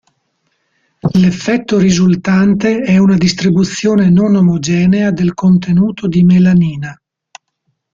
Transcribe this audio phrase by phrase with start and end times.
[1.13, 6.99] L'effetto risultante è una distribuzione non omogenea del contenuto di melanina.